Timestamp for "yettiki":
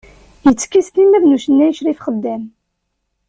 0.45-0.81